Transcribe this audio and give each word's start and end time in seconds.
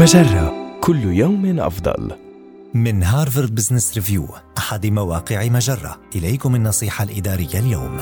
مجرة. 0.00 0.78
كل 0.80 1.04
يوم 1.04 1.60
أفضل. 1.60 2.12
من 2.74 3.02
هارفارد 3.02 3.54
بزنس 3.54 3.94
ريفيو 3.94 4.28
أحد 4.58 4.86
مواقع 4.86 5.48
مجرة. 5.48 6.00
إليكم 6.16 6.54
النصيحة 6.54 7.04
الإدارية 7.04 7.58
اليوم. 7.58 7.98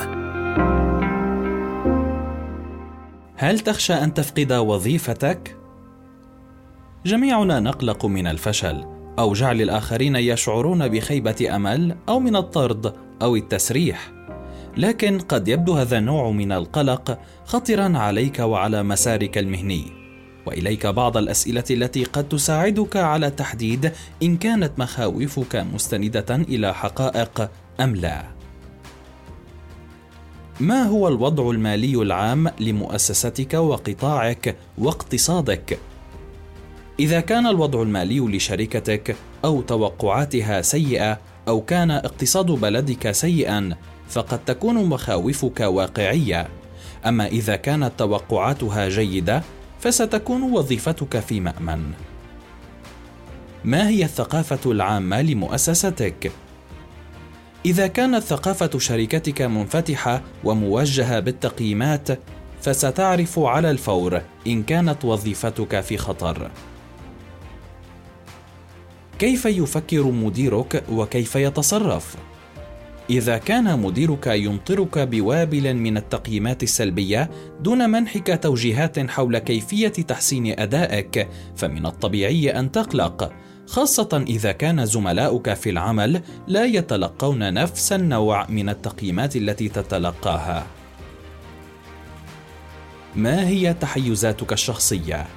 هل 3.35 3.59
تخشى 3.59 3.93
أن 3.93 4.13
تفقد 4.13 4.53
وظيفتك؟ 4.53 5.57
جميعنا 7.05 7.59
نقلق 7.59 8.05
من 8.05 8.27
الفشل 8.27 8.85
أو 9.19 9.33
جعل 9.33 9.61
الآخرين 9.61 10.15
يشعرون 10.15 10.87
بخيبة 10.87 11.55
أمل 11.55 11.95
أو 12.09 12.19
من 12.19 12.35
الطرد 12.35 12.93
أو 13.21 13.35
التسريح. 13.35 14.11
لكن 14.77 15.19
قد 15.19 15.47
يبدو 15.47 15.73
هذا 15.73 15.97
النوع 15.97 16.31
من 16.31 16.51
القلق 16.51 17.19
خطرا 17.45 17.97
عليك 17.97 18.39
وعلى 18.39 18.83
مسارك 18.83 19.37
المهني. 19.37 19.98
وإليك 20.49 20.87
بعض 20.87 21.17
الأسئلة 21.17 21.63
التي 21.71 22.03
قد 22.03 22.29
تساعدك 22.29 22.97
على 22.97 23.29
تحديد 23.29 23.91
إن 24.23 24.37
كانت 24.37 24.71
مخاوفك 24.77 25.55
مستندة 25.55 26.35
إلى 26.35 26.73
حقائق 26.73 27.49
أم 27.79 27.95
لا. 27.95 28.23
ما 30.59 30.83
هو 30.83 31.07
الوضع 31.07 31.49
المالي 31.49 31.95
العام 31.95 32.51
لمؤسستك 32.59 33.53
وقطاعك 33.53 34.55
واقتصادك؟ 34.77 35.79
إذا 36.99 37.19
كان 37.19 37.47
الوضع 37.47 37.81
المالي 37.81 38.19
لشركتك 38.19 39.15
أو 39.45 39.61
توقعاتها 39.61 40.61
سيئة 40.61 41.19
أو 41.47 41.61
كان 41.61 41.91
اقتصاد 41.91 42.45
بلدك 42.45 43.11
سيئا 43.11 43.75
فقد 44.09 44.45
تكون 44.45 44.85
مخاوفك 44.85 45.59
واقعية. 45.59 46.47
أما 47.05 47.27
إذا 47.27 47.55
كانت 47.55 47.91
توقعاتها 47.97 48.89
جيدة 48.89 49.43
فستكون 49.79 50.41
وظيفتك 50.41 51.19
في 51.19 51.39
مأمن. 51.39 51.91
ما 53.65 53.89
هي 53.89 54.03
الثقافة 54.03 54.71
العامة 54.71 55.21
لمؤسستك؟ 55.21 56.31
إذا 57.65 57.87
كانت 57.87 58.23
ثقافة 58.23 58.79
شركتك 58.79 59.41
منفتحة 59.41 60.21
وموجهة 60.43 61.19
بالتقييمات، 61.19 62.07
فستعرف 62.61 63.39
على 63.39 63.71
الفور 63.71 64.21
إن 64.47 64.63
كانت 64.63 65.05
وظيفتك 65.05 65.79
في 65.79 65.97
خطر. 65.97 66.51
كيف 69.19 69.45
يفكر 69.45 70.03
مديرك 70.03 70.83
وكيف 70.91 71.35
يتصرف؟ 71.35 72.15
إذا 73.09 73.37
كان 73.37 73.79
مديرك 73.79 74.27
يمطرك 74.27 74.99
بوابل 74.99 75.73
من 75.73 75.97
التقييمات 75.97 76.63
السلبية 76.63 77.29
دون 77.59 77.89
منحك 77.89 78.39
توجيهات 78.43 78.99
حول 79.09 79.37
كيفية 79.37 79.87
تحسين 79.87 80.59
أدائك، 80.59 81.27
فمن 81.55 81.85
الطبيعي 81.85 82.59
أن 82.59 82.71
تقلق، 82.71 83.33
خاصة 83.67 84.23
إذا 84.27 84.51
كان 84.51 84.85
زملاؤك 84.85 85.53
في 85.53 85.69
العمل 85.69 86.21
لا 86.47 86.65
يتلقون 86.65 87.53
نفس 87.53 87.93
النوع 87.93 88.45
من 88.49 88.69
التقييمات 88.69 89.35
التي 89.35 89.69
تتلقاها. 89.69 90.65
ما 93.15 93.47
هي 93.47 93.73
تحيزاتك 93.73 94.53
الشخصية؟ 94.53 95.27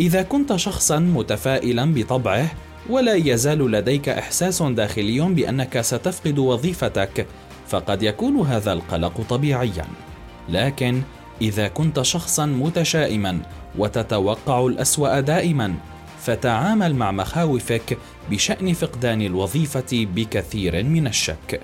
إذا 0.00 0.22
كنت 0.22 0.56
شخصا 0.56 0.98
متفائلا 0.98 1.94
بطبعه 1.94 2.50
ولا 2.88 3.14
يزال 3.14 3.70
لديك 3.70 4.08
إحساس 4.08 4.62
داخلي 4.62 5.20
بأنك 5.20 5.80
ستفقد 5.80 6.38
وظيفتك 6.38 7.26
فقد 7.68 8.02
يكون 8.02 8.40
هذا 8.40 8.72
القلق 8.72 9.20
طبيعيا. 9.28 9.86
لكن 10.48 11.02
إذا 11.40 11.68
كنت 11.68 12.02
شخصا 12.02 12.46
متشائما 12.46 13.38
وتتوقع 13.78 14.66
الأسوأ 14.66 15.20
دائما 15.20 15.74
فتعامل 16.20 16.94
مع 16.94 17.10
مخاوفك 17.10 17.98
بشأن 18.30 18.72
فقدان 18.72 19.22
الوظيفة 19.22 20.06
بكثير 20.14 20.84
من 20.84 21.06
الشك. 21.06 21.60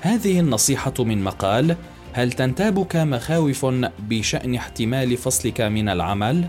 هذه 0.00 0.40
النصيحة 0.40 0.94
من 0.98 1.24
مقال 1.24 1.76
هل 2.12 2.32
تنتابك 2.32 2.96
مخاوف 2.96 3.66
بشأن 3.98 4.54
احتمال 4.54 5.16
فصلك 5.16 5.60
من 5.60 5.88
العمل؟ 5.88 6.48